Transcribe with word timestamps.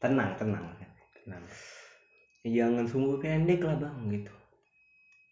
tenang 0.00 0.36
tenang 0.36 0.66
tenang. 1.16 1.44
Jangan 2.44 2.84
sungguh 2.84 3.16
pendek 3.16 3.64
lah 3.64 3.80
bang 3.80 3.96
gitu. 4.12 4.32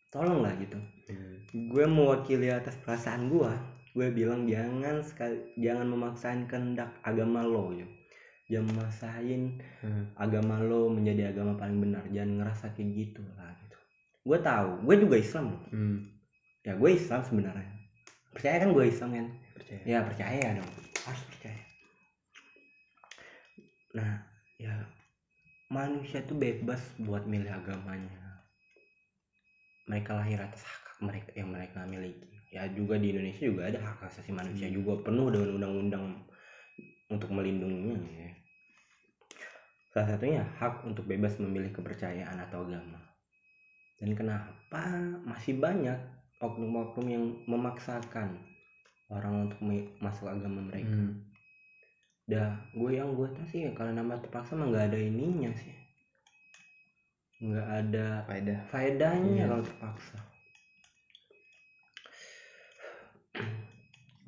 Tolong 0.09 0.41
lah 0.41 0.57
gitu. 0.57 0.81
Gue 1.69 1.85
mewakili 1.85 2.49
atas 2.49 2.81
perasaan 2.81 3.29
gue 3.29 3.53
gue 3.93 4.09
bilang 4.15 4.49
jangan 4.49 5.05
sekali 5.05 5.37
jangan 5.59 5.91
memaksain 5.91 6.47
kehendak 6.47 6.87
agama 7.03 7.43
lo 7.43 7.75
ya 7.75 7.89
jangan 8.47 8.85
maksain 8.85 9.59
Hmm. 9.83 10.07
agama 10.17 10.63
lo 10.65 10.89
menjadi 10.89 11.29
agama 11.37 11.61
paling 11.61 11.77
benar. 11.77 12.09
Jangan 12.09 12.41
ngerasa 12.41 12.73
kayak 12.73 12.89
gitu 12.97 13.21
lah 13.37 13.53
gitu. 13.69 13.77
Gue 14.25 14.39
tahu 14.41 14.81
gue 14.81 14.97
juga 14.97 15.17
Islam 15.21 15.45
loh. 15.53 15.63
Hmm. 15.77 16.09
ya 16.65 16.73
gue 16.73 16.89
Islam 16.89 17.21
sebenarnya. 17.21 17.69
Percaya 18.33 18.57
kan 18.65 18.73
gue 18.73 18.85
Islam 18.89 19.11
kan? 19.13 19.27
Percaya. 19.53 19.81
ya 19.85 19.99
percaya 20.01 20.57
dong 20.57 20.88
harus 21.09 21.25
percaya 21.33 21.63
nah 23.97 24.13
ya 24.61 24.75
manusia 25.69 26.25
tuh 26.25 26.37
bebas 26.37 26.81
buat 27.05 27.29
milih 27.29 27.53
agamanya. 27.53 28.41
Mereka 29.89 30.17
lahir 30.17 30.41
atas 30.41 30.65
hak 30.65 31.01
mereka 31.05 31.31
yang 31.37 31.53
mereka 31.53 31.85
miliki. 31.85 32.29
Ya 32.49 32.65
juga 32.73 32.97
di 32.97 33.13
Indonesia 33.13 33.45
juga 33.45 33.69
ada 33.69 33.81
hak 33.81 34.09
asasi 34.09 34.33
manusia 34.33 34.73
juga 34.73 34.97
penuh 35.05 35.29
dengan 35.29 35.61
undang-undang 35.61 36.05
untuk 37.13 37.33
melindunginya 37.33 37.97
ya. 37.97 38.33
salah 39.89 40.15
satunya 40.15 40.45
hak 40.61 40.85
untuk 40.85 41.09
bebas 41.09 41.41
memilih 41.41 41.73
kepercayaan 41.73 42.37
atau 42.49 42.65
agama. 42.65 43.01
Dan 44.01 44.13
kenapa 44.13 44.85
masih 45.25 45.57
banyak 45.57 45.97
oknum-oknum 46.41 47.07
yang 47.09 47.25
memaksakan 47.49 48.41
orang 49.09 49.49
untuk 49.49 49.61
masuk 49.99 50.29
agama 50.29 50.61
mereka 50.63 50.93
Hmm. 50.93 51.17
dah 52.29 52.53
gue 52.71 52.91
yang 52.93 53.17
gue 53.17 53.25
tahu 53.33 53.47
sih 53.49 53.65
ya 53.65 53.71
kalau 53.73 53.89
nama 53.91 54.21
terpaksa 54.21 54.53
mah 54.53 54.69
nggak 54.69 54.93
ada 54.93 54.99
ininya 55.01 55.49
sih 55.57 55.73
nggak 57.41 57.69
ada 57.87 58.07
Faedah. 58.27 58.59
faedahnya 58.69 59.33
Iya. 59.33 59.47
kalau 59.49 59.63
terpaksa 59.65 60.19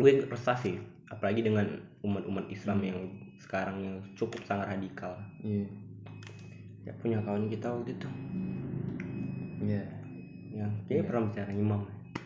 gue 0.00 0.12
resah 0.24 0.56
sih 0.56 0.80
apalagi 1.12 1.44
dengan 1.44 1.66
umat-umat 2.00 2.48
Islam 2.48 2.80
Hmm. 2.80 2.88
yang 2.88 2.98
sekarang 3.36 3.76
yang 3.82 3.96
cukup 4.16 4.40
sangat 4.48 4.72
radikal 4.72 5.12
Iya. 5.44 5.68
ya 6.88 6.92
punya 6.96 7.20
kawan 7.20 7.52
kita 7.52 7.68
waktu 7.68 7.92
itu 7.92 8.08
Iya. 9.60 9.84
yang 10.56 10.72
kayak 10.88 11.04
Iya. 11.04 11.04
pernah 11.04 11.22
bicara 11.28 11.52
imam 11.52 11.82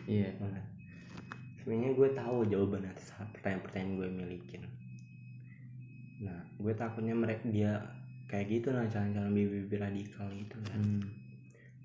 Iya. 0.07 0.29
banget 0.39 0.63
sebenarnya 0.63 0.74
gue 1.95 2.09
tahu 2.11 2.37
jawaban 2.45 2.85
atas 2.85 3.15
pertanyaan-pertanyaan 3.33 3.91
gue 3.95 4.07
milikin 4.11 4.61
nah 6.19 6.39
gue 6.55 6.73
takutnya 6.75 7.15
mereka 7.15 7.43
dia 7.47 7.71
kayak 8.27 8.47
gitu 8.49 8.71
nah 8.71 8.87
calon-calon 8.87 9.31
bibi 9.31 9.75
radikal 9.75 10.27
gitu 10.31 10.55
kan 10.67 10.79
Hmm. 10.79 11.03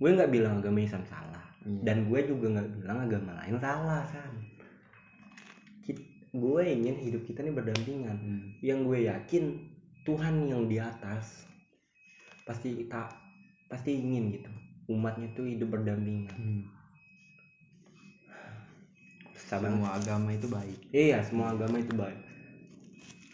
gue 0.01 0.11
nggak 0.11 0.33
bilang 0.33 0.59
agama 0.59 0.81
Islam 0.81 1.05
salah 1.05 1.45
Iya. 1.61 1.81
dan 1.85 2.09
gue 2.09 2.21
juga 2.25 2.47
nggak 2.57 2.69
bilang 2.81 2.99
agama 3.05 3.31
lain 3.45 3.57
salah 3.61 4.01
kan 4.09 4.33
gue 6.31 6.63
ingin 6.63 6.95
hidup 6.97 7.23
kita 7.27 7.43
ini 7.43 7.51
berdampingan 7.51 8.17
Hmm. 8.17 8.43
yang 8.63 8.87
gue 8.87 9.11
yakin 9.11 9.45
Tuhan 10.07 10.47
yang 10.47 10.71
di 10.71 10.79
atas 10.79 11.45
pasti 12.47 12.87
tak 12.87 13.11
pasti 13.67 13.99
ingin 13.99 14.31
gitu 14.33 14.51
umatnya 14.89 15.31
tuh 15.35 15.47
hidup 15.47 15.75
berdampingan 15.75 16.35
Hmm. 16.35 16.63
Sama 19.51 19.67
Semua 19.67 19.91
agama 19.99 20.31
itu 20.31 20.47
baik. 20.47 20.79
Iya, 20.95 21.19
semua 21.27 21.51
agama 21.51 21.77
itu 21.83 21.91
baik. 21.99 22.21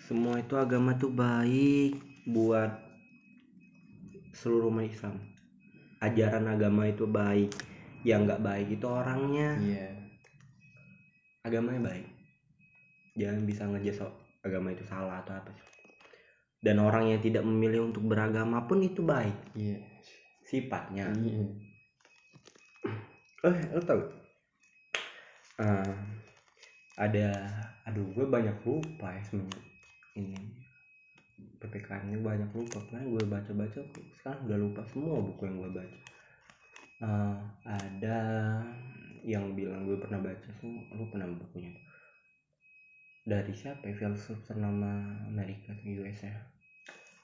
Semua 0.08 0.34
itu 0.40 0.54
agama 0.56 0.96
tuh 0.96 1.12
baik 1.12 2.00
buat 2.24 2.72
seluruh 4.32 4.72
umat 4.72 4.88
Islam. 4.88 5.20
Ajaran 6.00 6.48
agama 6.48 6.88
itu 6.88 7.04
baik. 7.04 7.52
Yang 8.00 8.20
nggak 8.32 8.42
baik 8.48 8.68
itu 8.80 8.86
orangnya. 8.88 9.60
Iya. 9.60 9.88
Agamanya 11.44 11.92
baik. 11.92 12.06
Jangan 13.20 13.42
bisa 13.44 13.62
ngejas 13.68 14.00
agama 14.40 14.72
itu 14.72 14.88
salah 14.88 15.20
atau 15.20 15.36
apa. 15.36 15.52
Dan 16.64 16.80
orang 16.80 17.12
yang 17.12 17.20
tidak 17.20 17.44
memilih 17.44 17.92
untuk 17.92 18.08
beragama 18.08 18.64
pun 18.64 18.80
itu 18.80 19.04
baik 19.04 19.36
Iya. 19.52 19.84
sifatnya. 20.40 21.12
Iya. 21.12 21.44
Eh, 23.44 23.56
lo 23.76 23.82
tau? 23.84 24.25
Eh, 25.56 25.96
ada, 27.00 27.28
aduh, 27.88 28.04
gue 28.12 28.28
banyak 28.28 28.60
lupa 28.60 29.08
ya 29.08 29.24
semenjak 29.24 29.64
ini 30.12 30.36
ppkm 31.56 32.12
ini 32.12 32.20
banyak 32.20 32.50
lupa 32.52 32.80
karena 32.88 33.08
gue 33.08 33.24
baca-baca 33.24 33.80
sekarang 34.20 34.40
udah 34.48 34.58
lupa 34.60 34.82
semua 34.92 35.16
buku 35.24 35.48
yang 35.48 35.56
gue 35.64 35.72
baca. 35.80 35.98
Eh, 37.08 37.36
ada 37.64 38.18
yang 39.24 39.56
bilang 39.56 39.88
gue 39.88 39.96
pernah 39.96 40.20
baca 40.20 40.48
sih, 40.60 40.92
lupa 40.92 41.16
nama 41.16 41.32
bukunya. 41.32 41.72
Dari 43.24 43.52
siapa 43.56 43.88
ya? 43.88 43.96
Filsuf 43.96 44.44
ternama 44.44 45.24
Amerika 45.24 45.72
di 45.80 45.96
USA. 45.96 46.36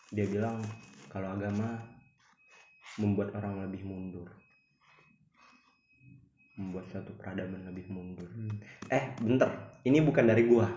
Dia 0.08 0.24
bilang 0.24 0.64
kalau 1.12 1.36
agama 1.36 1.84
membuat 2.96 3.36
orang 3.36 3.68
lebih 3.68 3.84
mundur 3.84 4.41
membuat 6.62 6.86
suatu 6.94 7.10
peradaban 7.18 7.66
lebih 7.66 7.90
mundur. 7.90 8.30
Hmm. 8.30 8.54
Eh, 8.86 9.18
bentar. 9.18 9.50
Ini 9.82 9.98
bukan 10.06 10.30
dari 10.30 10.46
gua. 10.46 10.70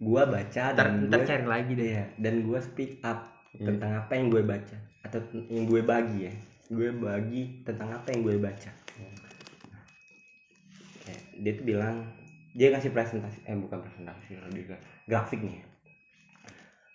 Gua 0.00 0.24
baca 0.24 0.72
Ntar, 0.72 0.88
dan 0.88 1.12
ntar 1.12 1.20
gua, 1.22 1.28
cari 1.28 1.44
lagi 1.46 1.72
deh. 1.76 1.88
ya, 2.00 2.04
dan 2.16 2.34
gua 2.48 2.58
speak 2.64 2.98
up 3.04 3.32
Iya. 3.52 3.68
tentang 3.68 3.92
apa 4.00 4.12
yang 4.16 4.32
gue 4.32 4.42
baca 4.48 4.76
atau 5.04 5.20
yang 5.52 5.68
gue 5.68 5.82
bagi 5.84 6.18
ya. 6.24 6.34
Gue 6.72 6.88
bagi 6.88 7.60
tentang 7.68 7.92
apa 7.92 8.08
yang 8.16 8.24
gue 8.24 8.36
baca. 8.40 8.70
Kayak, 11.04 11.22
dia 11.36 11.52
tuh 11.60 11.66
bilang 11.68 11.96
dia 12.56 12.68
kasih 12.72 12.92
presentasi 12.96 13.44
eh 13.44 13.56
bukan 13.56 13.84
presentasi 13.84 14.40
lebih 14.48 14.72
ke 14.72 14.76
grafik 15.04 15.44
nih. 15.44 15.60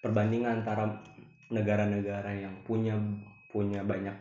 Perbandingan 0.01 0.65
antara 0.65 0.97
negara-negara 1.53 2.33
yang 2.33 2.57
punya 2.65 2.97
punya 3.53 3.85
banyak 3.85 4.17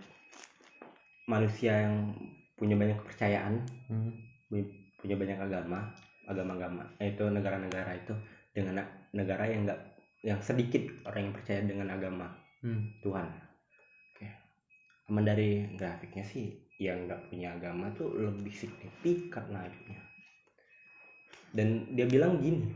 manusia 1.25 1.89
yang 1.89 2.13
punya 2.57 2.75
banyak 2.75 2.97
kepercayaan 3.05 3.55
Hmm. 3.87 4.13
punya 4.97 5.15
banyak 5.15 5.39
agama 5.39 5.93
agama-agama 6.27 6.83
eh, 6.99 7.15
itu 7.15 7.23
negara-negara 7.29 7.93
itu 7.95 8.15
dengan 8.51 8.83
negara 9.15 9.47
yang 9.47 9.69
enggak 9.69 9.81
yang 10.25 10.41
sedikit 10.43 10.83
orang 11.07 11.31
yang 11.31 11.35
percaya 11.37 11.61
dengan 11.63 11.89
agama 11.93 12.27
Hmm. 12.65 12.89
Tuhan 13.05 13.29
oke 14.17 14.27
aman 15.13 15.25
dari 15.25 15.71
grafiknya 15.77 16.25
sih 16.25 16.51
yang 16.81 17.07
nggak 17.07 17.31
punya 17.31 17.55
agama 17.55 17.93
tuh 17.95 18.11
lebih 18.17 18.51
signifikan 18.51 19.45
naiknya 19.53 20.01
dan 21.55 21.87
dia 21.95 22.09
bilang 22.09 22.41
gini 22.43 22.69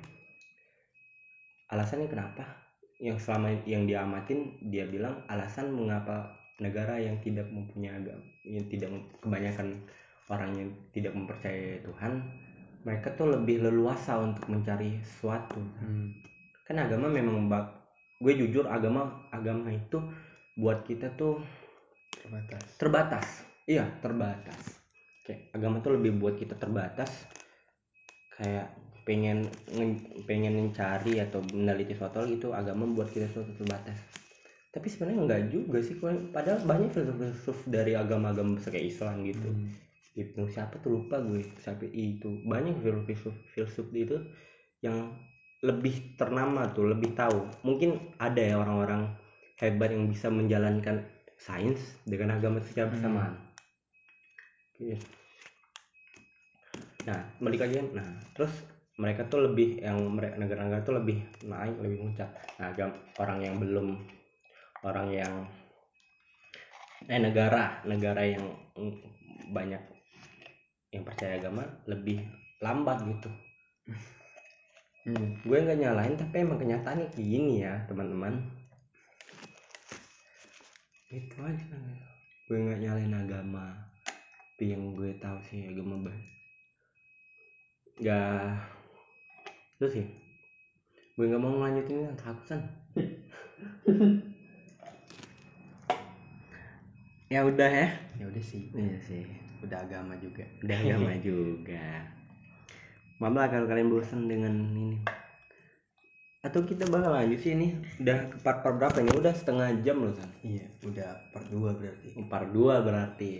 alasannya 1.73 2.07
kenapa 2.07 2.45
yang 3.01 3.17
selama 3.17 3.51
yang 3.65 3.89
diamatin 3.89 4.61
dia 4.69 4.85
bilang 4.85 5.25
alasan 5.27 5.73
mengapa 5.73 6.37
negara 6.61 7.01
yang 7.01 7.17
tidak 7.25 7.49
mempunyai 7.49 7.97
agama 7.97 8.30
yang 8.45 8.65
tidak 8.73 8.89
kebanyakan 9.21 9.77
orang 10.31 10.51
yang 10.57 10.71
tidak 10.95 11.13
mempercayai 11.13 11.83
Tuhan 11.85 12.13
mereka 12.81 13.13
tuh 13.13 13.29
lebih 13.37 13.61
leluasa 13.61 14.17
untuk 14.17 14.49
mencari 14.49 14.97
sesuatu. 15.05 15.61
Hmm. 15.61 16.17
kan 16.65 16.87
agama 16.87 17.11
memang 17.11 17.51
bak 17.51 17.67
gue 18.23 18.33
jujur 18.47 18.63
agama 18.71 19.27
agama 19.35 19.69
itu 19.75 19.99
buat 20.55 20.87
kita 20.87 21.13
tuh 21.19 21.43
Terbatas. 22.21 22.63
terbatas. 22.79 23.27
Iya 23.67 23.85
terbatas. 23.99 24.81
Kayak 25.27 25.51
agama 25.51 25.83
tuh 25.83 25.99
lebih 25.99 26.21
buat 26.21 26.39
kita 26.39 26.55
terbatas. 26.55 27.11
Kayak 28.39 28.71
pengen 29.03 29.51
nge- 29.75 30.25
pengen 30.31 30.55
mencari 30.63 31.19
atau 31.19 31.43
meneliti 31.51 31.97
suatu 31.97 32.23
hal 32.23 32.31
gitu 32.31 32.55
agama 32.55 32.87
buat 32.87 33.11
kita 33.11 33.27
suatu 33.35 33.51
terbatas 33.59 33.99
tapi 34.71 34.87
sebenarnya 34.87 35.19
enggak 35.27 35.43
juga 35.51 35.79
sih 35.83 35.99
padahal 36.31 36.63
banyak 36.63 36.95
filsuf-filsuf 36.95 37.67
dari 37.67 37.99
agama-agama 37.99 38.55
kayak 38.63 38.87
Islam 38.87 39.27
gitu. 39.27 39.51
Hmm. 39.51 39.71
Ibnu 40.15 40.47
siapa 40.47 40.79
tuh 40.79 40.91
lupa 40.95 41.19
gue 41.19 41.43
siapa 41.59 41.87
itu. 41.91 42.43
Banyak 42.47 42.79
filsuf 42.83 43.35
filsuf 43.51 43.91
itu 43.91 44.15
yang 44.79 45.11
lebih 45.67 46.15
ternama 46.15 46.71
tuh 46.71 46.87
lebih 46.87 47.19
tahu. 47.19 47.51
Mungkin 47.67 48.15
ada 48.23 48.39
ya 48.39 48.63
orang-orang 48.63 49.11
hebat 49.59 49.91
yang 49.91 50.07
bisa 50.07 50.31
menjalankan 50.31 51.03
sains 51.35 51.99
dengan 52.07 52.39
agama 52.39 52.63
secara 52.63 52.89
Hmm. 52.89 52.95
bersamaan. 52.95 53.35
Oke. 54.77 54.97
nah 57.01 57.17
balik 57.41 57.65
lagi 57.65 57.81
nah 57.97 58.05
terus 58.37 58.53
mereka 59.01 59.25
tuh 59.25 59.49
lebih 59.49 59.81
yang 59.81 59.97
mereka 60.13 60.37
negara-negara 60.37 60.85
tuh 60.85 61.01
lebih 61.01 61.17
naik 61.49 61.81
lebih 61.81 62.05
muncak. 62.05 62.29
Nah 62.61 62.69
agam- 62.69 63.01
orang 63.17 63.41
yang 63.41 63.57
belum 63.57 63.97
orang 64.87 65.09
yang 65.13 65.35
eh 67.09 67.21
negara 67.21 67.81
negara 67.89 68.23
yang 68.23 68.45
banyak 69.51 69.81
yang 70.93 71.03
percaya 71.07 71.41
agama 71.41 71.65
lebih 71.89 72.23
lambat 72.61 73.03
gitu. 73.09 73.31
Hmm. 75.01 75.33
gue 75.43 75.59
nggak 75.65 75.81
nyalain 75.81 76.13
tapi 76.13 76.45
emang 76.45 76.61
kenyataannya 76.61 77.09
kayak 77.09 77.25
gini 77.25 77.65
ya 77.65 77.81
teman-teman. 77.89 78.37
Itu 81.09 81.37
aja. 81.41 81.77
Gue 82.47 82.57
nggak 82.61 82.81
nyalain 82.85 83.15
agama 83.17 83.91
tapi 84.61 84.77
yang 84.77 84.93
gue 84.93 85.17
tahu 85.17 85.41
sih 85.49 85.73
agama 85.73 86.05
baik 86.05 86.21
nggak 87.97 88.61
itu 89.81 89.87
sih. 89.89 90.07
Gue 91.17 91.33
nggak 91.33 91.41
mau 91.41 91.57
ngelanjutin 91.57 92.13
yang 92.13 92.17
takutan 92.21 92.61
ya 97.31 97.47
udah 97.47 97.71
ya. 97.71 97.89
Ya 98.19 98.25
udah 98.27 98.43
sih. 98.43 98.69
iya 98.75 98.99
sih 99.01 99.23
Udah 99.61 99.79
agama 99.81 100.17
juga. 100.19 100.43
udah 100.61 100.77
agama 100.77 101.13
juga. 101.23 101.87
Maaf 103.21 103.49
kalau 103.49 103.69
kalian 103.69 103.89
bosan 103.89 104.27
dengan 104.27 104.51
ini. 104.73 104.97
Atau 106.41 106.65
kita 106.65 106.89
bakal 106.89 107.13
lanjut 107.13 107.37
sih 107.37 107.53
ini? 107.53 107.77
Udah 108.01 108.33
ke 108.33 108.37
part 108.41 108.65
part 108.65 108.81
berapa 108.81 108.97
ini? 108.99 109.13
Udah 109.13 109.31
setengah 109.31 109.69
jam 109.85 110.01
loh 110.01 110.17
san. 110.17 110.33
Iya, 110.41 110.65
udah 110.83 111.09
part 111.31 111.47
2 111.47 111.61
berarti. 111.77 112.09
part 112.27 112.49
2 112.49 112.81
berarti. 112.81 113.33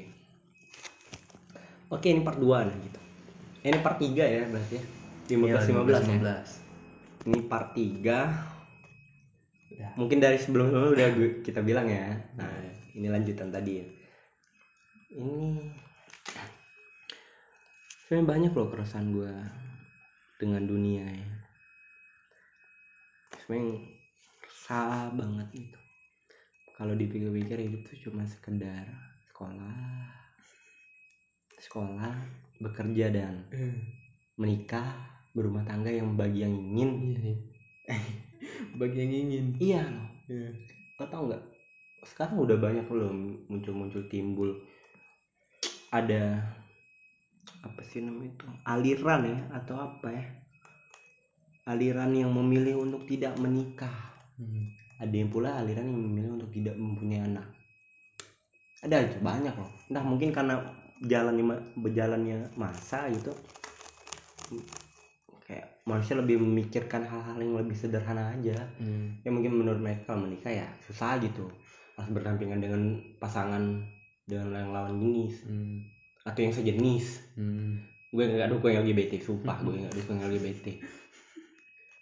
Oke 1.89 2.13
ini 2.13 2.21
part 2.21 2.37
2 2.37 2.69
nih 2.69 2.77
gitu. 2.85 3.01
Ini 3.65 3.79
part 3.81 3.97
3 3.97 4.21
ya 4.21 4.43
berarti 4.47 4.75
ya. 4.77 4.85
15 5.31 5.41
Iya, 5.41 5.59
15, 5.65 6.05
15. 6.05 6.21
ya. 6.21 6.37
ini 7.23 7.39
part 7.45 7.69
3 7.73 8.21
Udah. 9.81 9.97
mungkin 9.97 10.21
dari 10.21 10.37
sebelum 10.37 10.69
sebelumnya 10.69 10.93
udah 10.93 11.09
gue, 11.17 11.29
kita 11.41 11.65
bilang 11.65 11.89
ya. 11.89 12.13
Nah 12.37 12.53
ini 12.93 13.09
lanjutan 13.09 13.49
tadi. 13.49 13.81
Ya 13.81 13.89
ini 15.11 15.67
sebenarnya 18.05 18.27
banyak 18.29 18.53
loh 18.55 18.69
keresahan 18.71 19.09
gue 19.11 19.35
dengan 20.39 20.63
dunia 20.69 21.09
ya. 21.09 21.31
Sebenarnya 23.43 23.75
resah 24.45 25.11
banget 25.17 25.49
gitu. 25.51 25.81
Kalau 26.79 26.95
dipikir-pikir 26.97 27.59
hidup 27.65 27.83
tuh 27.85 27.99
cuma 28.09 28.23
sekedar 28.25 28.87
sekolah 29.33 29.81
sekolah 31.61 32.15
bekerja 32.61 33.13
dan 33.13 33.45
menikah 34.37 34.97
berumah 35.37 35.67
tangga 35.67 35.93
yang 35.93 36.17
bagi 36.17 36.47
yang 36.47 36.55
ingin. 36.55 36.91
Iya. 37.17 37.37
Bagi 38.77 38.97
yang 38.99 39.13
ingin. 39.13 39.47
iya. 39.61 39.83
Loh 39.87 40.09
Iya. 40.31 40.51
lo 41.01 41.05
tau 41.11 41.23
nggak? 41.27 41.43
Sekarang 42.07 42.39
udah 42.41 42.57
banyak 42.57 42.87
loh 42.87 43.11
muncul-muncul 43.51 44.07
timbul 44.07 44.55
ada 45.91 46.39
apa 47.61 47.81
sih 47.83 48.01
namanya 48.01 48.31
itu? 48.31 48.47
Aliran 48.63 49.23
ya 49.27 49.39
atau 49.59 49.77
apa 49.77 50.09
ya? 50.09 50.25
Aliran 51.67 52.15
yang 52.15 52.31
memilih 52.33 52.81
untuk 52.81 53.05
tidak 53.05 53.37
menikah. 53.37 54.11
Hmm. 54.41 54.73
ada 55.01 55.13
yang 55.17 55.33
pula 55.33 55.57
aliran 55.61 55.85
yang 55.89 55.97
memilih 55.97 56.37
untuk 56.37 56.53
tidak 56.53 56.77
mempunyai 56.77 57.25
anak. 57.25 57.45
Ada 58.85 59.01
aja 59.01 59.17
banyak 59.21 59.53
loh. 59.57 59.69
Entah 59.89 60.05
mungkin 60.05 60.29
karena 60.33 60.61
jalannya 61.01 61.57
berjalannya 61.81 62.53
masa 62.61 63.09
gitu 63.09 63.33
manusia 65.91 66.15
lebih 66.15 66.39
memikirkan 66.39 67.03
hal-hal 67.03 67.37
yang 67.37 67.59
lebih 67.59 67.75
sederhana 67.75 68.31
aja. 68.39 68.57
Hmm. 68.79 69.19
ya 69.27 69.31
mungkin 69.35 69.59
menurut 69.59 69.83
mereka 69.83 70.15
kalau 70.15 70.31
menikah 70.31 70.55
ya 70.55 70.69
susah 70.87 71.19
gitu. 71.19 71.51
Harus 71.99 72.11
berdampingan 72.15 72.63
dengan 72.63 72.83
pasangan 73.19 73.83
dengan 74.25 74.55
yang 74.55 74.71
lawan 74.71 74.95
jenis. 75.03 75.43
Hmm. 75.45 75.83
atau 76.23 76.41
yang 76.41 76.55
sejenis. 76.55 77.07
Hmm. 77.35 77.83
gue 78.11 78.27
nggak 78.27 78.51
dukung 78.51 78.75
LGBT 78.75 79.23
sumpah 79.23 79.63
gue 79.63 79.87
nggak 79.87 79.95
dukung 80.03 80.19
LGBT 80.19 80.83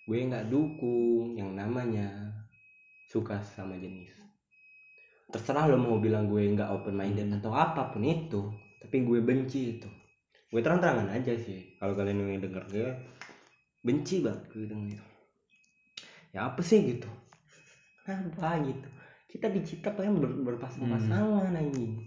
gue 0.09 0.25
nggak 0.25 0.49
dukung 0.49 1.37
yang 1.37 1.53
namanya 1.53 2.09
suka 3.13 3.37
sama 3.45 3.77
jenis. 3.77 4.09
Terserah 5.29 5.69
lo 5.69 5.77
mau 5.77 6.01
bilang 6.01 6.25
gue 6.33 6.49
nggak 6.49 6.73
open 6.73 6.97
minded 6.97 7.29
atau 7.37 7.53
apa 7.53 7.93
pun 7.93 8.01
itu 8.09 8.49
tapi 8.81 9.05
gue 9.05 9.21
benci 9.21 9.77
itu. 9.77 9.89
Gue 10.49 10.65
terang-terangan 10.65 11.13
aja 11.13 11.37
sih 11.37 11.77
kalau 11.77 11.93
kalian 11.93 12.25
yang 12.25 12.41
denger 12.41 12.65
gue 12.73 12.89
benci 13.81 14.21
banget 14.21 14.43
gue 14.51 14.67
dengan 14.67 14.87
itu 14.91 15.07
ya 16.31 16.51
apa 16.51 16.61
sih 16.61 16.83
gitu 16.85 17.09
apa 18.05 18.61
gitu 18.65 18.89
kita 19.29 19.47
dicipta 19.49 19.93
pengen 19.93 20.19
ber- 20.19 20.41
berpasang-pasangan 20.45 21.53
anjing 21.53 22.01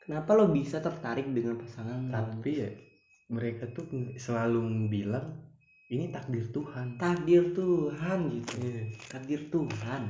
kenapa 0.00 0.32
lo 0.32 0.48
bisa 0.48 0.78
tertarik 0.78 1.26
dengan 1.28 1.58
pasangan 1.58 2.08
lo? 2.08 2.12
Tapi 2.14 2.50
ya 2.54 2.70
mereka 3.28 3.68
tuh 3.68 3.84
selalu 4.16 4.88
bilang 4.88 5.36
ini 5.88 6.08
takdir 6.08 6.48
Tuhan. 6.48 6.96
takdir 6.96 7.52
Tuhan 7.52 8.18
gitu 8.30 8.52
Iya. 8.60 8.82
takdir 9.08 9.40
Tuhan 9.48 10.02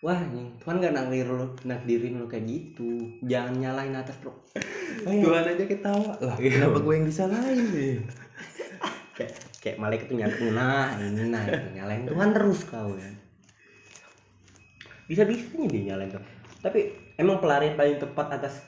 wah 0.00 0.20
Tuhan 0.60 0.76
gak 0.78 0.94
nakdir 0.94 1.26
lo 1.26 1.54
nakdirin 1.62 2.18
lo 2.18 2.26
kayak 2.26 2.46
gitu 2.46 2.98
jangan 3.22 3.54
nyalain 3.56 3.94
atas 3.94 4.16
bro 4.18 4.32
Tuhan 5.04 5.44
aja 5.44 5.64
ketawa 5.64 6.14
lah. 6.18 6.36
Iya. 6.38 6.50
Kenapa 6.58 6.78
gue 6.80 6.94
yang 6.94 7.06
disalahin 7.06 7.58
kayak 9.14 9.32
kayak 9.66 9.82
malaikat 9.82 10.06
tuh 10.06 10.14
nyalain 10.14 10.54
nah 10.54 10.94
ini 11.02 11.26
nah 11.26 11.42
ini, 11.42 11.82
nyalain 11.82 12.06
Tuhan 12.06 12.30
terus 12.30 12.62
kau 12.70 12.94
ya. 12.94 13.10
Bisa 15.10 15.26
bisanya 15.26 15.66
dia 15.66 15.82
nyalain 15.90 16.14
tuh 16.14 16.22
tapi 16.62 16.94
emang 17.14 17.38
pelarian 17.42 17.74
paling 17.74 17.98
tepat 17.98 18.38
atas 18.42 18.62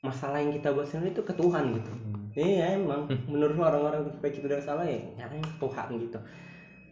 masalah 0.00 0.40
yang 0.40 0.52
kita 0.56 0.72
buat 0.72 0.88
sendiri 0.88 1.12
itu 1.12 1.24
ke 1.24 1.32
Tuhan 1.36 1.76
gitu. 1.76 1.92
Iya 2.36 2.76
emang. 2.76 3.08
Menurut 3.28 3.56
orang-orang 3.56 4.08
supaya 4.12 4.32
kita 4.32 4.44
udah 4.48 4.60
salah 4.60 4.84
ya 4.84 5.00
nyalain 5.16 5.44
ke 5.44 5.56
Tuhan 5.60 5.88
gitu. 6.00 6.18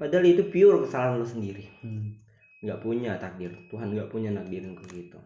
Padahal 0.01 0.25
itu 0.25 0.43
pure 0.49 0.85
kesalahan 0.85 1.21
lo 1.21 1.27
sendiri. 1.27 1.65
Hmm. 1.85 2.17
nggak 2.59 2.83
punya 2.83 3.15
takdir. 3.23 3.55
Tuhan 3.71 3.95
nggak 3.95 4.11
punya 4.11 4.35
nakdirin 4.35 4.75
ke 4.75 4.85
gitu. 4.91 5.19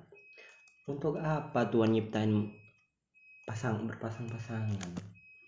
Untuk 0.85 1.17
apa 1.17 1.65
Tuhan 1.73 1.97
nyiptain 1.97 2.51
pasang 3.49 3.89
berpasang-pasangan? 3.89 4.93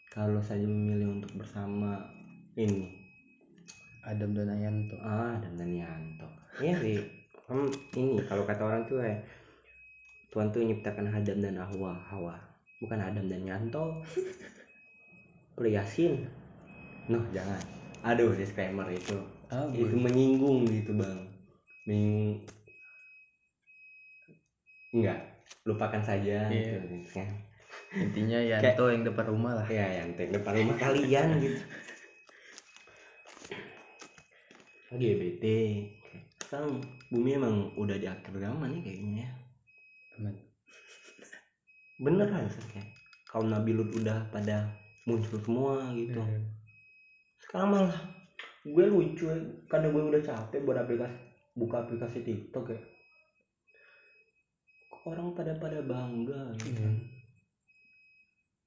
Kalau 0.09 0.41
saja 0.41 0.65
memilih 0.65 1.20
untuk 1.20 1.35
bersama 1.37 2.00
ini. 2.56 2.87
Adam 4.05 4.37
dan 4.37 4.53
Ayanto. 4.53 5.01
ah 5.01 5.33
dan 5.41 5.56
Danianto 5.56 6.29
iya 6.61 6.77
sih. 6.77 7.01
Em, 7.49 7.65
ini 7.97 8.21
kalau 8.25 8.45
kata 8.45 8.61
orang 8.62 8.85
tuh 8.85 9.01
ya 9.01 9.17
Tuhan 10.29 10.53
tuh 10.53 10.61
nyiptakan 10.61 11.09
Adam 11.09 11.41
dan 11.41 11.56
Hawa 11.56 11.97
Hawa. 12.09 12.37
Bukan 12.79 13.01
Adam 13.01 13.25
dan 13.27 13.43
Yanto. 13.43 14.05
Perlu 15.56 15.73
Yasin. 15.73 16.21
Noh 17.09 17.25
jangan. 17.33 17.61
Aduh 18.05 18.37
disclaimer 18.37 18.85
itu. 18.93 19.17
Ah, 19.49 19.65
itu 19.73 19.97
menyinggung 19.97 20.69
gitu 20.69 20.93
bang. 20.93 21.19
Menyinggung 21.89 22.44
enggak. 24.93 25.19
Lupakan 25.65 26.03
saja 26.05 26.44
Iya. 26.49 26.77
gitu 26.77 27.08
kan. 27.17 27.29
Intinya 27.96 28.39
Yanto 28.53 28.84
yang 28.93 29.01
depan 29.03 29.32
rumah 29.32 29.56
lah. 29.56 29.67
ya 29.67 30.05
yang 30.05 30.13
di 30.13 30.29
depan 30.29 30.53
rumah 30.61 30.77
kalian 30.77 31.27
gitu 31.41 31.61
LGBT 34.94 35.44
sekarang 36.44 36.79
bumi 37.10 37.34
emang 37.34 37.74
udah 37.74 37.96
diatur 37.98 38.39
agama 38.39 38.70
nih 38.70 38.81
kayaknya 38.84 39.27
ya 39.27 39.31
Aman. 40.15 40.34
bener 41.98 42.27
kan 42.31 42.46
kayak 42.70 42.89
kaum 43.27 43.51
Nabi 43.51 43.74
Lut 43.74 43.91
udah 43.98 44.31
pada 44.31 44.70
muncul 45.08 45.39
semua 45.43 45.91
gitu 45.98 46.22
Iya. 46.22 46.41
sekarang 47.43 47.69
malah 47.74 47.98
gue 48.65 48.84
lucu 48.89 49.29
ya 49.29 49.36
karena 49.69 49.91
gue 49.91 50.03
udah 50.15 50.22
capek 50.22 50.63
buat 50.65 50.79
aplikasi 50.81 51.17
buka 51.55 51.84
aplikasi 51.84 52.22
TikTok 52.24 52.72
ya 52.72 52.81
orang 55.05 55.36
pada 55.36 55.53
pada 55.60 55.84
bangga 55.84 56.48
gitu. 56.65 56.81
Iya. 56.81 56.91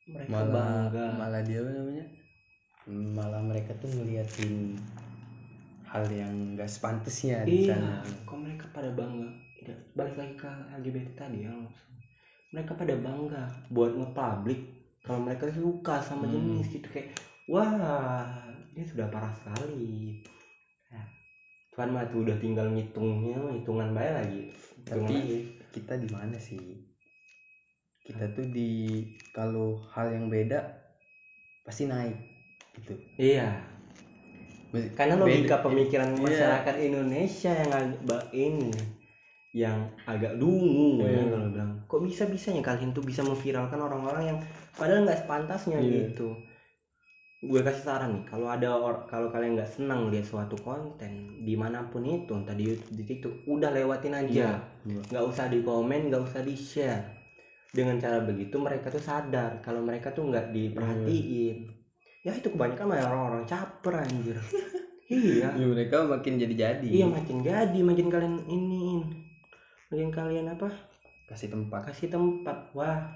mereka 0.07 0.29
Malah 0.29 0.47
bangga 0.53 1.05
malah 1.17 1.41
dia 1.43 1.59
apa 1.65 1.71
namanya? 1.73 2.05
Malah 2.87 3.41
mereka 3.43 3.71
tuh 3.81 3.89
ngeliatin 3.91 4.77
hal 5.87 6.05
yang 6.11 6.33
gak 6.53 6.67
sepantasnya 6.67 7.43
di 7.43 7.65
iya 7.65 7.75
sana. 7.75 8.03
kok 8.23 8.37
mereka 8.37 8.65
pada 8.71 8.89
bangga 8.91 9.29
Ya, 9.57 9.75
balik 9.93 10.15
lagi 10.15 10.31
ke 10.37 10.47
LGBT 10.79 11.07
tadi 11.17 11.43
ya 11.43 11.51
langsung 11.51 11.91
mereka 12.47 12.71
pada 12.71 12.95
bangga 12.95 13.43
buat 13.67 13.91
nge-public 13.91 14.59
kalau 15.01 15.19
mereka 15.19 15.49
suka 15.51 15.99
sama 15.99 16.23
Hmm. 16.23 16.31
jenis 16.31 16.71
gitu 16.71 16.87
kayak 16.87 17.11
wah 17.45 18.31
ini 18.71 18.85
sudah 18.85 19.09
parah 19.09 19.33
sekali 19.33 20.23
ya, 20.87 21.03
Tuhan 21.73 21.91
mah 21.91 22.07
tuh 22.07 22.23
udah 22.23 22.37
tinggal 22.37 22.71
ngitungnya 22.71 23.35
hitungan 23.51 23.91
baik 23.91 24.13
lagi 24.13 24.41
Hitungan 24.77 25.03
Tapi 25.03 25.15
lagi. 25.19 25.37
kita 25.73 25.93
di 25.99 26.07
mana 26.07 26.37
sih? 26.39 26.63
Kita 27.99 28.23
tuh 28.31 28.47
di 28.47 29.03
kalau 29.35 29.75
hal 29.91 30.15
yang 30.15 30.31
beda 30.31 30.63
pasti 31.61 31.83
naik 31.83 32.15
gitu. 32.79 32.95
iya 33.19 33.66
karena 34.71 35.15
logika 35.15 35.63
pemikiran 35.63 36.11
Iya. 36.11 36.21
masyarakat 36.21 36.75
Indonesia 36.79 37.51
yang 37.53 37.71
agak 37.71 38.23
ini 38.31 38.71
yang 39.55 39.77
agak 40.05 40.37
dungu 40.37 41.01
ya 41.01 41.17
Iya. 41.17 41.23
kalau 41.31 41.47
bilang. 41.49 41.71
Kok 41.87 42.01
bisa 42.03 42.23
bisanya 42.27 42.61
kalian 42.61 42.91
tuh 42.91 43.01
bisa 43.01 43.23
memviralkan 43.23 43.79
orang-orang 43.79 44.23
yang 44.27 44.39
padahal 44.75 45.07
nggak 45.07 45.23
sepantasnya 45.23 45.79
Iya. 45.79 46.11
gitu. 46.11 46.35
Gue 47.37 47.61
kasih 47.61 47.85
saran 47.85 48.17
nih 48.17 48.23
kalau 48.25 48.49
ada 48.49 48.69
or- 48.73 49.05
kalau 49.05 49.29
kalian 49.29 49.53
nggak 49.55 49.69
senang 49.69 50.09
lihat 50.09 50.25
suatu 50.25 50.57
konten 50.57 51.37
di 51.45 51.53
mana 51.53 51.85
pun 51.85 52.01
itu 52.01 52.33
entah 52.33 52.53
di 52.53 52.65
YouTube 52.65 52.97
di 52.97 53.03
TikTok 53.05 53.33
udah 53.45 53.69
lewatin 53.71 54.13
aja. 54.13 54.57
Nggak 54.83 55.23
usah 55.23 55.45
di 55.47 55.61
komen 55.61 56.09
nggak 56.09 56.21
usah 56.21 56.41
di 56.41 56.57
share 56.57 57.01
dengan 57.69 58.01
cara 58.01 58.25
begitu 58.25 58.57
mereka 58.57 58.89
tuh 58.89 59.01
sadar 59.01 59.61
kalau 59.61 59.85
mereka 59.85 60.09
tuh 60.09 60.25
nggak 60.25 60.49
diperhatiin 60.49 61.76
ya 62.27 62.35
itu 62.35 62.51
kebanyakan 62.51 62.91
orang-orang 62.91 63.47
caper 63.47 64.03
anjir. 64.03 64.35
Iya. 65.07 65.55
Ya, 65.55 65.63
mereka 65.63 66.03
makin 66.03 66.35
jadi-jadi. 66.35 66.83
iya 66.83 67.07
makin 67.07 67.39
jadi 67.39 67.79
makin 67.79 68.11
kalian 68.11 68.43
iniin. 68.43 69.07
Makin 69.87 70.11
kalian 70.11 70.51
apa? 70.51 70.67
Kasih 71.31 71.47
tempat. 71.47 71.87
kasih 71.87 72.11
tempat. 72.11 72.75
Wah. 72.75 73.07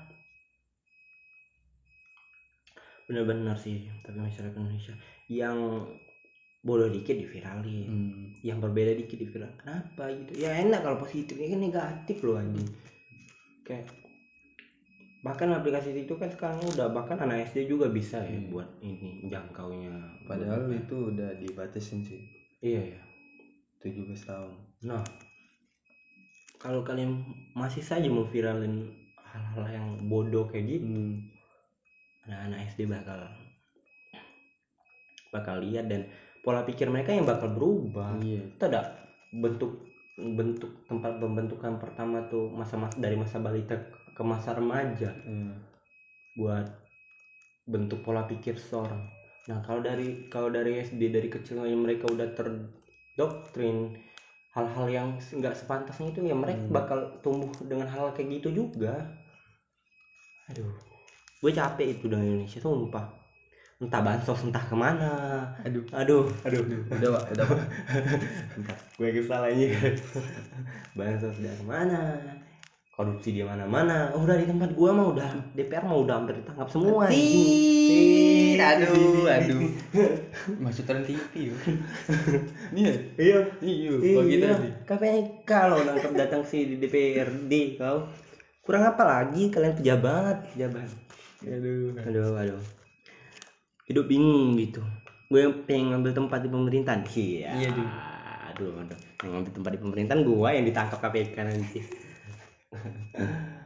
Bener-bener 3.11 3.59
sih 3.59 3.91
tapi 4.07 4.23
masyarakat 4.23 4.55
Indonesia. 4.55 4.95
Yang 5.27 5.83
bodoh 6.63 6.87
dikit 6.87 7.19
diviralin. 7.19 7.91
Hmm. 7.91 8.39
yang 8.39 8.63
berbeda 8.63 8.95
dikit 8.95 9.19
diviral 9.19 9.51
kenapa 9.59 10.15
gitu? 10.15 10.47
Ya 10.47 10.63
enak 10.63 10.87
kalau 10.87 10.95
positif 10.95 11.35
ini 11.35 11.51
kan 11.51 11.59
negatif 11.59 12.23
loh 12.23 12.39
anjing. 12.39 12.71
Kayak 13.67 13.91
bahkan 15.21 15.49
aplikasi 15.49 15.93
itu 15.95 16.13
kan 16.15 16.25
sekarang 16.27 16.57
udah 16.67 16.89
bahkan 16.89 17.13
anak 17.15 17.45
SD 17.45 17.69
juga 17.69 17.85
bisa 17.87 18.17
ya 18.19 18.33
Hmm. 18.33 18.49
buat 18.49 18.69
ini 18.81 19.29
jangkaunya 19.29 19.93
Padahal 20.25 20.65
itu 20.67 21.13
udah 21.13 21.29
dibatasin 21.35 22.01
sih. 22.01 22.21
iya 22.59 22.81
ya 22.89 23.01
17 23.79 24.01
tahun. 24.23 24.53
nah 24.81 25.01
kalau 26.57 26.81
kalian 26.81 27.21
masih 27.53 27.81
saja 27.81 28.05
mau 28.05 28.21
viralin 28.23 28.85
hal-hal 29.21 29.65
yang 29.71 29.87
bodoh 30.03 30.45
kayak 30.45 30.65
gitu 30.71 30.85
Hmm. 30.85 31.13
anak-anak 32.25 32.59
SD 32.67 32.85
bakal 32.85 33.19
bakal 35.31 35.55
lihat 35.59 35.85
dan 35.85 36.09
pola 36.41 36.61
pikir 36.61 36.89
mereka 36.89 37.13
yang 37.13 37.25
bakal 37.25 37.49
berubah 37.49 38.17
Iya. 38.19 38.41
itu 38.47 38.63
ada 38.63 38.81
bentuk 39.31 39.85
bentuk 40.17 40.69
tempat 40.85 41.17
pembentukan 41.17 41.77
pertama 41.77 42.21
tuh 42.27 42.51
masa-masa 42.51 42.97
dari 42.97 43.15
masa 43.15 43.37
balita 43.37 43.73
ke 44.21 44.23
masa 44.23 44.53
remaja 44.53 45.09
Hmm. 45.25 45.57
buat 46.37 46.69
bentuk 47.65 48.05
pola 48.05 48.29
pikir 48.29 48.53
seorang 48.53 49.01
nah 49.49 49.57
kalau 49.65 49.81
dari 49.81 50.29
kalau 50.29 50.53
dari 50.53 50.77
SD 50.77 51.09
dari 51.09 51.25
kecil 51.25 51.65
mereka 51.73 52.05
udah 52.05 52.29
terdoktrin 52.37 53.97
hal-hal 54.53 54.85
yang 54.85 55.07
nggak 55.17 55.57
sepantasnya 55.57 56.13
itu 56.13 56.21
ya 56.29 56.37
mereka 56.37 56.61
Hmm. 56.69 56.75
bakal 56.77 56.99
tumbuh 57.25 57.49
dengan 57.65 57.89
hal 57.89 58.13
kayak 58.13 58.37
gitu 58.37 58.53
juga 58.61 59.01
aduh 60.53 60.69
gue 61.41 61.51
capek 61.51 61.97
itu 61.97 62.05
dengan 62.05 62.29
Indonesia 62.29 62.61
sumpah 62.61 63.09
entah 63.81 64.01
bansos 64.05 64.45
entah 64.45 64.61
ke 64.61 64.77
mana 64.77 65.09
Aduh. 65.65 65.81
aduh 65.89 66.29
aduh 66.45 66.61
Udah, 66.93 67.09
Pak. 67.17 67.23
Udah, 67.33 67.45
Pak. 67.49 67.59
Gue 69.01 69.09
kesal 69.09 69.49
aja 69.49 69.65
bansos 70.97 71.33
dari 71.41 71.63
mana 71.65 72.21
korupsi 73.01 73.33
di 73.33 73.41
mana-mana 73.41 74.13
oh, 74.13 74.21
udah 74.21 74.37
di 74.37 74.45
tempat 74.45 74.69
gua 74.71 74.93
mah 74.93 75.07
udah 75.09 75.29
DPR 75.51 75.81
mah 75.83 75.97
udah 75.97 76.15
hampir 76.21 76.37
ditangkap 76.37 76.69
semua. 76.69 77.09
Tit, 77.09 78.61
aduh, 78.61 79.25
aduh. 79.25 79.59
Masuk 80.63 80.85
tren 80.85 81.01
TV. 81.01 81.49
ya. 81.49 81.55
Iya. 82.77 82.93
iya 83.17 83.39
Iya, 83.59 83.91
pagi 84.15 84.35
iya 84.37 84.47
tadi. 84.47 84.69
KPK 84.85 85.49
lo 85.67 85.77
nangkep 85.81 86.11
datang 86.13 86.41
sih 86.45 86.61
di 86.63 86.75
DPRD 86.77 87.51
kau 87.75 88.05
kurang 88.61 88.85
apa 88.85 89.01
lagi 89.03 89.49
kalian 89.49 89.73
pejabat 89.73 90.53
pejabat 90.53 90.85
Aduh. 91.41 91.97
aduh 91.97 92.37
aduh 92.37 92.61
hidup 93.89 94.05
bingung 94.05 94.53
gitu 94.55 94.79
gue 95.27 95.41
pengen 95.65 95.97
ngambil 95.97 96.13
tempat 96.13 96.39
di 96.45 96.49
pemerintahan 96.53 97.01
iya 97.11 97.49
Iya, 97.57 97.69
Duh. 97.73 97.89
aduh 98.53 98.71
aduh 98.77 98.99
yang 99.25 99.31
ngambil 99.35 99.51
tempat 99.51 99.71
di 99.73 99.79
pemerintahan 99.81 100.21
gue 100.21 100.49
yang 100.53 100.65
ditangkap 100.69 100.99
KPK 101.01 101.35
nanti 101.41 101.79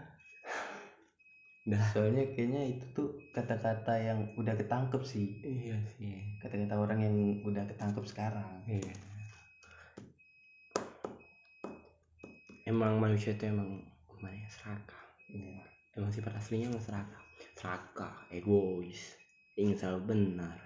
dah. 1.69 1.81
Soalnya 1.93 2.29
kayaknya 2.33 2.77
itu 2.77 2.85
tuh 2.93 3.09
kata-kata 3.33 3.97
yang 3.97 4.29
udah 4.38 4.53
ketangkep 4.53 5.01
sih. 5.05 5.41
iya 5.41 5.77
sih. 5.97 6.21
Kata-kata 6.41 6.77
orang 6.77 7.00
yang 7.01 7.15
udah 7.45 7.65
ketangkep 7.65 8.05
sekarang. 8.05 8.62
iya. 8.69 8.93
Emang 12.65 12.97
manusia 12.97 13.38
itu 13.38 13.45
emang 13.45 13.81
gimana 14.09 14.33
ya 14.33 14.50
serakah. 14.50 15.03
Iya. 15.29 15.62
emang 15.95 16.12
sifat 16.12 16.33
aslinya 16.38 16.69
emang 16.74 16.83
serakah. 16.83 17.24
Serakah 17.55 18.13
egois 18.33 19.15
ingin 19.55 19.77
selalu 19.79 20.01
benar. 20.12 20.57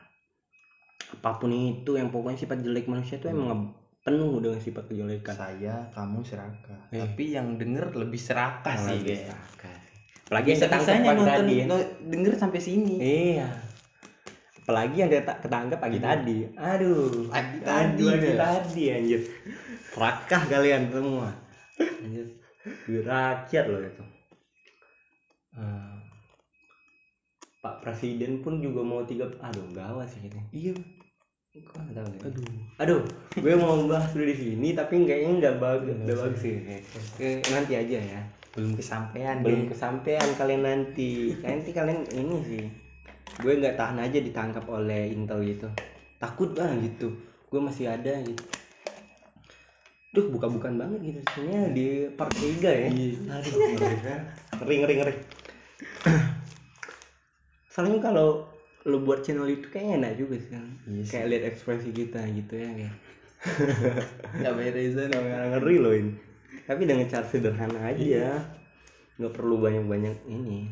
Apa 1.10 1.38
pun 1.41 1.53
itu 1.53 1.98
yang 1.98 2.10
pokoknya 2.10 2.39
sifat 2.39 2.62
jelek 2.65 2.89
manusia 2.89 3.22
itu 3.22 3.29
emang 3.29 3.74
penuh 4.10 4.34
dengan 4.42 4.60
sifat 4.60 4.84
kejelekan. 4.89 5.36
Saya, 5.38 5.75
kamu 5.94 6.20
serakah. 6.25 6.82
Eh. 6.89 6.98
Tapi 6.98 7.24
yang 7.38 7.62
denger 7.62 7.94
lebih 7.94 8.18
serakah 8.18 8.74
sih 8.74 9.06
Lebih 9.06 9.30
serakah 9.30 9.78
apalagi 10.30 10.54
yang 10.54 10.62
ketangkep 10.62 11.13
nonton 11.18 11.25
tadi 11.25 11.56
ya. 11.58 11.66
denger 12.06 12.34
sampai 12.38 12.62
sini. 12.62 12.96
iya. 13.01 13.50
Apalagi 14.62 14.96
yang 15.01 15.10
dia 15.10 15.25
ketangkep 15.25 15.80
pagi 15.82 15.98
tadi. 15.98 16.38
Aduh. 16.54 17.25
Pagi 17.34 17.58
tadi, 17.66 18.04
pagi 18.06 18.30
ya. 18.30 18.38
tadi 18.38 18.84
anjir. 18.94 19.22
Serakah 19.89 20.42
kalian 20.46 20.94
semua. 20.94 21.34
Anjir. 22.06 22.30
Rakyat 22.86 23.66
loh 23.66 23.82
itu. 23.82 24.04
Eh, 25.58 25.98
Pak 27.66 27.82
Presiden 27.82 28.46
pun 28.46 28.62
juga 28.62 28.86
mau 28.86 29.01
tiga 29.10 29.25
aduh 29.42 29.66
gawat 29.74 30.06
sih 30.13 30.30
ini. 30.30 30.42
Iya. 30.54 30.78
Tahu. 31.50 32.06
Aduh. 32.29 32.46
aduh 32.77 33.01
gue 33.34 33.53
mau 33.58 33.74
bahas 33.89 34.13
dulu 34.13 34.29
di 34.29 34.38
sini 34.38 34.77
tapi 34.77 35.01
kayaknya 35.01 35.34
nggak 35.41 35.56
bagus 35.58 35.98
Nggak 36.06 36.20
bagus 36.22 36.41
sih 36.46 36.56
Oke, 36.86 37.41
nanti 37.50 37.74
aja 37.74 37.98
ya. 37.98 38.22
Belum 38.53 38.77
kesampaian 38.77 39.41
belum 39.41 39.65
deh. 39.65 39.74
kesampaian 39.74 40.29
kalian 40.38 40.62
nanti. 40.62 41.34
Nanti 41.41 41.74
kalian 41.74 42.06
ini 42.13 42.38
sih 42.46 42.63
gue 43.41 43.53
nggak 43.65 43.82
tahan 43.82 43.98
aja 43.98 44.22
ditangkap 44.22 44.62
oleh 44.70 45.10
Intel 45.10 45.41
gitu. 45.41 45.65
Takut 46.22 46.53
banget 46.53 46.94
gitu. 46.94 47.18
Gue 47.50 47.62
masih 47.65 47.89
ada 47.89 48.13
gitu. 48.22 48.46
Duh 50.13 50.29
buka-bukan 50.29 50.77
banget 50.77 51.01
gitu 51.01 51.20
sebenarnya 51.34 51.62
di 51.74 51.88
part 52.13 52.29
3 52.29 52.62
ya. 52.62 52.88
Iya. 52.94 53.18
Aduh. 53.25 53.53
Ngeri 54.62 54.75
ngeri 54.86 54.96
ngeri 55.01 55.15
soalnya 57.70 58.01
kalau 58.03 58.49
lu 58.83 59.03
buat 59.03 59.19
channel 59.19 59.43
itu 59.45 59.67
kayaknya 59.67 59.93
enak 60.00 60.13
juga 60.17 60.36
sih 60.38 60.50
kan 60.50 60.65
Iya 60.86 61.01
sih. 61.01 61.12
kayak 61.12 61.27
lihat 61.27 61.43
ekspresi 61.48 61.89
kita 61.91 62.19
gitu 62.29 62.53
ya 62.55 62.69
kayak 62.71 62.95
Nggak 64.39 64.53
beresan. 64.53 65.07
Nggak 65.09 65.45
ngeri 65.53 65.77
loh 65.77 65.93
ini 65.93 66.13
tapi 66.63 66.81
dengan 66.83 67.05
cara 67.05 67.25
sederhana 67.25 67.79
aja 67.83 68.45
nggak 69.15 69.33
perlu 69.33 69.57
banyak-banyak 69.57 70.15
ini 70.25 70.69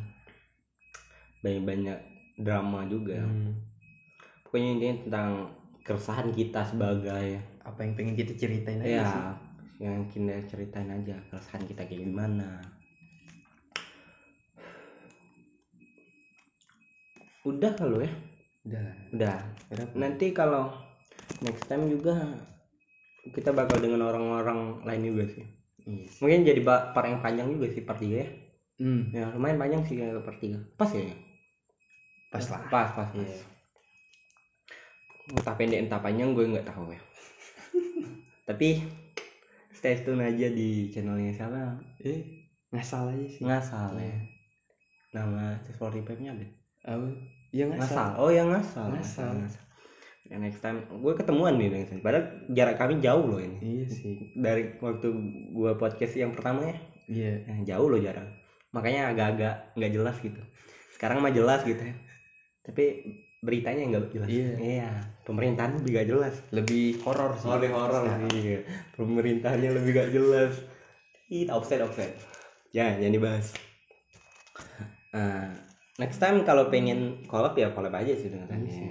banyak-banyak 1.39 1.97
drama 2.37 2.85
juga 2.85 3.17
Hmm. 3.17 3.53
pokoknya 4.43 4.69
intinya 4.73 4.95
tentang 5.03 5.29
keresahan 5.81 6.29
kita 6.31 6.61
sebagai 6.63 7.39
Apa 7.61 7.83
yang 7.83 7.93
pengen 7.93 8.15
kita 8.15 8.31
ceritain 8.33 8.79
aja 8.79 9.03
sih. 9.03 9.21
ya 9.77 9.89
yang 9.89 10.05
kita 10.07 10.33
ceritain 10.47 10.87
aja 10.87 11.15
keresahan 11.27 11.63
kita 11.65 11.81
kayak 11.83 12.01
gimana 12.03 12.61
udah 17.47 17.71
kalau 17.75 18.03
ya? 18.03 18.11
Udah. 18.67 18.87
udah. 19.15 19.37
Nanti 19.95 20.35
kalau 20.35 20.75
next 21.39 21.67
time 21.67 21.87
juga 21.87 22.19
kita 23.31 23.51
bakal 23.51 23.79
dengan 23.79 24.07
orang-orang 24.07 24.83
lain 24.83 25.03
juga 25.15 25.25
sih. 25.31 25.45
Iya. 25.87 26.03
mungkin 26.19 26.43
jadi 26.43 26.61
part 26.67 27.07
yang 27.07 27.23
panjang 27.23 27.47
juga 27.47 27.71
sih 27.71 27.79
part 27.87 27.95
3 28.03 28.11
ya? 28.11 28.27
Hmm. 28.77 29.09
ya 29.09 29.31
lumayan 29.31 29.55
panjang 29.55 29.81
sih 29.87 29.95
kayak 29.95 30.19
part 30.19 30.35
3 30.35 30.59
pas 30.75 30.91
ya? 30.91 31.15
Pas 32.27 32.43
lah. 32.51 32.61
pas 32.67 32.89
pas 32.91 32.91
pas. 32.91 33.09
Iya. 33.15 33.39
entah 35.31 35.55
pendek 35.55 35.79
entah 35.87 35.99
panjang 36.03 36.35
gue 36.35 36.43
nggak 36.43 36.67
tahu 36.67 36.91
ya. 36.91 36.99
Tapi 38.51 38.83
stay 39.71 39.95
tune 40.03 40.23
aja 40.23 40.51
di 40.51 40.91
channelnya 40.91 41.31
siapa? 41.31 41.79
Eh, 42.03 42.51
ngasal 42.75 43.15
aja 43.15 43.27
sih. 43.31 43.43
ngasal 43.47 43.95
ya. 43.95 44.19
Nama 45.15 45.55
Spotify 45.63 46.19
nya 46.19 46.35
apa 46.83 47.07
Apa? 47.47 47.53
Ya 47.53 47.65
ngasal 47.65 47.79
ngasal. 47.79 48.09
oh 48.17 48.29
yang 48.29 48.47
ngasal 48.49 48.85
Ngasal. 48.89 49.31
Ya, 50.23 50.35
next 50.35 50.59
time 50.59 50.83
gue 50.83 51.13
ketemuan 51.13 51.55
nih 51.55 51.71
next 51.71 51.89
time. 51.89 52.03
padahal 52.03 52.25
jarak 52.49 52.75
kami 52.75 52.99
jauh 52.99 53.23
loh 53.25 53.39
ini 53.39 53.57
Iya 53.57 53.85
sih. 53.87 54.13
dari 54.33 54.75
waktu 54.77 55.07
gue 55.49 55.71
podcast 55.73 56.13
yang 56.13 56.31
pertama 56.31 56.65
ya 56.65 56.75
Iya. 57.07 57.31
eh, 57.45 57.59
jauh 57.63 57.87
loh 57.87 57.95
jarak 57.97 58.27
makanya 58.69 59.09
agak-agak 59.09 59.71
nggak 59.73 59.91
jelas 59.93 60.15
gitu 60.19 60.41
sekarang 60.91 61.19
mah 61.19 61.31
jelas 61.31 61.63
gitu 61.63 61.79
ya 61.79 61.95
tapi 62.61 63.07
beritanya 63.39 63.87
nggak 63.87 64.11
jelas 64.11 64.27
Iya. 64.27 64.51
iya 64.59 64.89
pemerintahan 65.23 65.79
lebih 65.79 65.91
gak 65.93 66.07
jelas 66.09 66.35
Lebih 66.49 66.99
horor 67.01 67.31
sih. 67.33 67.47
lebih 67.47 67.69
horor 67.69 68.03
iya 68.33 68.59
pemerintahnya 68.93 69.71
lebih 69.71 69.91
gak 69.93 70.11
jelas 70.11 70.59
Ih, 71.27 71.47
offset 71.47 71.79
offset 71.79 72.11
jangan 72.69 72.99
jangan 72.99 73.15
dibahas 73.15 73.47
Eh, 75.09 75.49
next 75.97 76.17
time 76.17 76.41
kalau 76.41 76.69
pengen 76.69 76.99
collab 77.25 77.53
ya 77.53 77.69
collab 77.69 77.91
aja 77.91 78.13
sih 78.13 78.29
dengan 78.29 78.45
Iya 78.45 78.53
Sandy. 78.53 78.71
sih. 78.71 78.87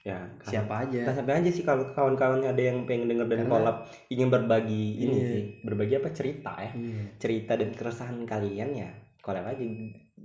ya 0.00 0.18
siapa 0.40 0.74
aja. 0.82 1.04
Kita 1.04 1.12
sampai 1.14 1.34
aja 1.36 1.50
sih 1.50 1.62
kalau 1.62 1.84
kawan-kawan 1.88 2.40
ada 2.42 2.56
yang 2.58 2.82
pengen 2.82 3.06
denger 3.06 3.26
dan 3.26 3.38
Karena- 3.40 3.52
collab 3.52 3.76
ingin 4.08 4.28
berbagi 4.28 4.84
ini 4.98 5.12
Iya. 5.12 5.26
sih. 5.28 5.42
Berbagi 5.60 5.94
apa? 5.94 6.08
Cerita 6.10 6.52
ya. 6.56 6.72
Iya. 6.72 7.02
Cerita 7.16 7.52
dan 7.54 7.70
keresahan 7.70 8.24
kalian 8.24 8.70
ya 8.74 8.88
collab 9.18 9.44
aja. 9.46 9.60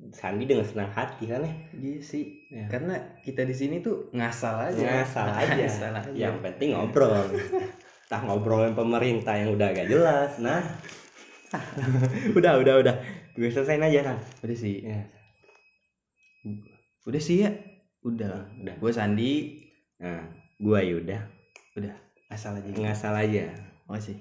Sandi 0.09 0.45
dengan 0.45 0.63
senang 0.63 0.87
hati 0.89 1.27
kan 1.27 1.41
ya? 1.41 1.53
Iya 1.73 1.99
sih. 1.99 2.25
Ya. 2.47 2.65
karena 2.67 2.95
kita 3.19 3.43
di 3.43 3.51
sini 3.51 3.75
tuh 3.79 4.07
ngasal 4.11 4.71
aja. 4.71 4.79
Ngasal 4.79 5.27
aja. 5.41 5.53
Ngasal 5.59 5.93
aja. 5.95 6.09
yang 6.15 6.37
penting 6.39 6.71
ngobrol. 6.71 7.27
Tak 8.05 8.23
ngobrolin 8.23 8.73
pemerintah 8.73 9.35
yang 9.35 9.51
udah 9.51 9.67
agak 9.67 9.85
jelas 9.85 10.37
nah. 10.39 10.63
Udah 12.33 12.57
udah 12.57 12.75
udah. 12.79 12.95
Gue 13.33 13.49
selesain 13.49 13.77
aja 13.79 13.99
kan 14.03 14.17
udah 14.41 14.55
sih. 14.55 14.79
Ya 14.81 15.01
udah 17.07 17.21
sih 17.21 17.47
ya. 17.47 17.51
Udah. 18.03 18.47
Udah 18.59 18.75
gue 18.77 18.91
Sandi. 18.91 19.31
Nah 19.99 20.43
gua 20.63 20.79
Yuda 20.79 21.19
asal 22.31 22.57
aja. 22.57 22.69
Ngasal 22.71 23.13
aja. 23.19 23.45
Makasih 23.85 24.17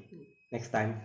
next 0.51 0.75
time 0.75 0.99